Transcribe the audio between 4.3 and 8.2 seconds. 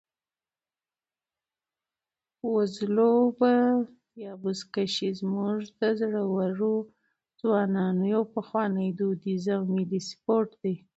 بزکشي زموږ د زړورو ځوانانو